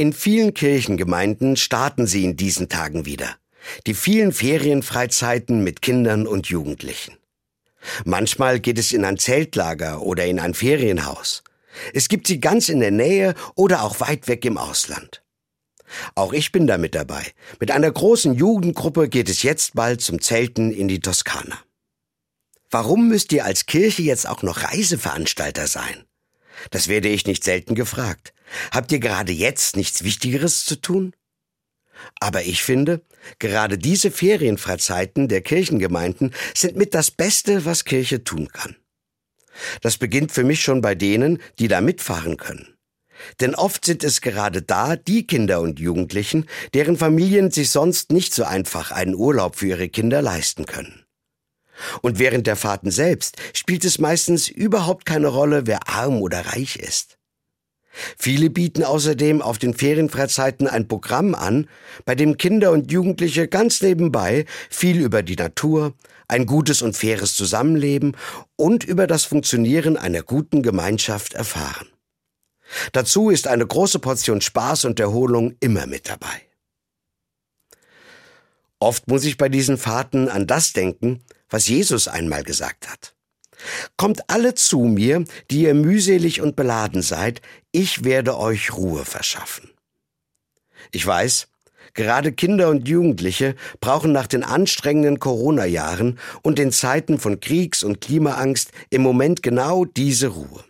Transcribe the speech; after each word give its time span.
In 0.00 0.14
vielen 0.14 0.54
Kirchengemeinden 0.54 1.56
starten 1.56 2.06
sie 2.06 2.24
in 2.24 2.34
diesen 2.34 2.70
Tagen 2.70 3.04
wieder. 3.04 3.36
Die 3.86 3.92
vielen 3.92 4.32
Ferienfreizeiten 4.32 5.62
mit 5.62 5.82
Kindern 5.82 6.26
und 6.26 6.46
Jugendlichen. 6.46 7.18
Manchmal 8.06 8.60
geht 8.60 8.78
es 8.78 8.92
in 8.92 9.04
ein 9.04 9.18
Zeltlager 9.18 10.00
oder 10.00 10.24
in 10.24 10.40
ein 10.40 10.54
Ferienhaus. 10.54 11.42
Es 11.92 12.08
gibt 12.08 12.28
sie 12.28 12.40
ganz 12.40 12.70
in 12.70 12.80
der 12.80 12.92
Nähe 12.92 13.34
oder 13.56 13.82
auch 13.82 14.00
weit 14.00 14.26
weg 14.26 14.46
im 14.46 14.56
Ausland. 14.56 15.22
Auch 16.14 16.32
ich 16.32 16.50
bin 16.50 16.66
damit 16.66 16.94
dabei. 16.94 17.26
Mit 17.58 17.70
einer 17.70 17.92
großen 17.92 18.32
Jugendgruppe 18.32 19.06
geht 19.06 19.28
es 19.28 19.42
jetzt 19.42 19.74
bald 19.74 20.00
zum 20.00 20.22
Zelten 20.22 20.72
in 20.72 20.88
die 20.88 21.00
Toskana. 21.00 21.58
Warum 22.70 23.08
müsst 23.08 23.34
ihr 23.34 23.44
als 23.44 23.66
Kirche 23.66 24.00
jetzt 24.00 24.26
auch 24.26 24.42
noch 24.42 24.62
Reiseveranstalter 24.62 25.66
sein? 25.66 26.06
Das 26.70 26.88
werde 26.88 27.08
ich 27.08 27.26
nicht 27.26 27.44
selten 27.44 27.74
gefragt. 27.74 28.32
Habt 28.72 28.92
ihr 28.92 29.00
gerade 29.00 29.32
jetzt 29.32 29.76
nichts 29.76 30.04
Wichtigeres 30.04 30.64
zu 30.64 30.76
tun? 30.76 31.14
Aber 32.18 32.42
ich 32.42 32.62
finde, 32.62 33.02
gerade 33.38 33.78
diese 33.78 34.10
Ferienfreizeiten 34.10 35.28
der 35.28 35.42
Kirchengemeinden 35.42 36.34
sind 36.54 36.76
mit 36.76 36.94
das 36.94 37.10
Beste, 37.10 37.64
was 37.64 37.84
Kirche 37.84 38.24
tun 38.24 38.48
kann. 38.52 38.76
Das 39.82 39.98
beginnt 39.98 40.32
für 40.32 40.44
mich 40.44 40.62
schon 40.62 40.80
bei 40.80 40.94
denen, 40.94 41.38
die 41.58 41.68
da 41.68 41.80
mitfahren 41.80 42.36
können. 42.36 42.74
Denn 43.40 43.54
oft 43.54 43.84
sind 43.84 44.02
es 44.02 44.22
gerade 44.22 44.62
da 44.62 44.96
die 44.96 45.26
Kinder 45.26 45.60
und 45.60 45.78
Jugendlichen, 45.78 46.46
deren 46.72 46.96
Familien 46.96 47.50
sich 47.50 47.70
sonst 47.70 48.12
nicht 48.12 48.32
so 48.32 48.44
einfach 48.44 48.92
einen 48.92 49.14
Urlaub 49.14 49.56
für 49.56 49.66
ihre 49.66 49.88
Kinder 49.90 50.22
leisten 50.22 50.64
können. 50.64 51.04
Und 52.02 52.18
während 52.18 52.46
der 52.46 52.56
Fahrten 52.56 52.90
selbst 52.90 53.36
spielt 53.54 53.84
es 53.84 53.98
meistens 53.98 54.48
überhaupt 54.48 55.04
keine 55.04 55.28
Rolle, 55.28 55.66
wer 55.66 55.88
arm 55.88 56.20
oder 56.22 56.46
reich 56.46 56.76
ist. 56.76 57.19
Viele 58.16 58.50
bieten 58.50 58.84
außerdem 58.84 59.42
auf 59.42 59.58
den 59.58 59.74
Ferienfreizeiten 59.74 60.68
ein 60.68 60.86
Programm 60.86 61.34
an, 61.34 61.68
bei 62.04 62.14
dem 62.14 62.36
Kinder 62.36 62.70
und 62.70 62.92
Jugendliche 62.92 63.48
ganz 63.48 63.80
nebenbei 63.82 64.44
viel 64.68 65.00
über 65.00 65.22
die 65.22 65.36
Natur, 65.36 65.94
ein 66.28 66.46
gutes 66.46 66.82
und 66.82 66.96
faires 66.96 67.34
Zusammenleben 67.34 68.16
und 68.56 68.84
über 68.84 69.06
das 69.06 69.24
Funktionieren 69.24 69.96
einer 69.96 70.22
guten 70.22 70.62
Gemeinschaft 70.62 71.34
erfahren. 71.34 71.88
Dazu 72.92 73.30
ist 73.30 73.48
eine 73.48 73.66
große 73.66 73.98
Portion 73.98 74.40
Spaß 74.40 74.84
und 74.84 75.00
Erholung 75.00 75.56
immer 75.58 75.86
mit 75.86 76.08
dabei. 76.08 76.42
Oft 78.78 79.08
muss 79.08 79.24
ich 79.24 79.36
bei 79.36 79.48
diesen 79.48 79.76
Fahrten 79.76 80.28
an 80.28 80.46
das 80.46 80.72
denken, 80.72 81.22
was 81.48 81.68
Jesus 81.68 82.06
einmal 82.06 82.44
gesagt 82.44 82.88
hat. 82.88 83.14
Kommt 83.96 84.28
alle 84.28 84.54
zu 84.54 84.80
mir, 84.80 85.24
die 85.50 85.62
ihr 85.62 85.74
mühselig 85.74 86.40
und 86.40 86.56
beladen 86.56 87.02
seid, 87.02 87.40
ich 87.72 88.04
werde 88.04 88.38
euch 88.38 88.72
Ruhe 88.72 89.04
verschaffen. 89.04 89.70
Ich 90.92 91.06
weiß, 91.06 91.48
gerade 91.94 92.32
Kinder 92.32 92.68
und 92.68 92.88
Jugendliche 92.88 93.54
brauchen 93.80 94.12
nach 94.12 94.26
den 94.26 94.42
anstrengenden 94.42 95.18
Corona-Jahren 95.18 96.18
und 96.42 96.58
den 96.58 96.72
Zeiten 96.72 97.18
von 97.18 97.40
Kriegs- 97.40 97.84
und 97.84 98.00
Klimaangst 98.00 98.72
im 98.90 99.02
Moment 99.02 99.42
genau 99.42 99.84
diese 99.84 100.28
Ruhe. 100.28 100.64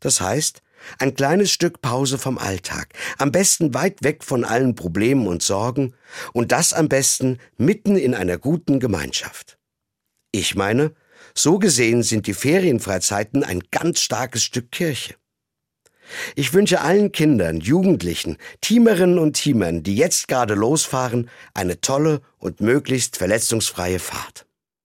Das 0.00 0.20
heißt, 0.20 0.62
ein 0.98 1.14
kleines 1.14 1.50
Stück 1.50 1.82
Pause 1.82 2.18
vom 2.18 2.38
Alltag, 2.38 2.88
am 3.18 3.32
besten 3.32 3.74
weit 3.74 4.02
weg 4.02 4.24
von 4.24 4.44
allen 4.44 4.74
Problemen 4.74 5.26
und 5.26 5.42
Sorgen 5.42 5.94
und 6.32 6.52
das 6.52 6.72
am 6.72 6.88
besten 6.88 7.38
mitten 7.58 7.96
in 7.96 8.14
einer 8.14 8.38
guten 8.38 8.80
Gemeinschaft. 8.80 9.58
Ich 10.32 10.54
meine, 10.54 10.94
so 11.34 11.58
gesehen 11.58 12.02
sind 12.02 12.26
die 12.26 12.34
Ferienfreizeiten 12.34 13.44
ein 13.44 13.60
ganz 13.70 14.00
starkes 14.00 14.42
Stück 14.42 14.70
Kirche. 14.70 15.14
Ich 16.34 16.52
wünsche 16.52 16.80
allen 16.80 17.12
Kindern, 17.12 17.60
Jugendlichen, 17.60 18.36
Teamerinnen 18.60 19.18
und 19.18 19.34
Teamern, 19.34 19.82
die 19.82 19.96
jetzt 19.96 20.28
gerade 20.28 20.54
losfahren, 20.54 21.30
eine 21.54 21.80
tolle 21.80 22.20
und 22.38 22.60
möglichst 22.60 23.16
verletzungsfreie 23.16 23.98
Fahrt. 23.98 24.46